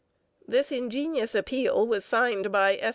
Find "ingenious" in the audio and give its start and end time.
0.71-1.35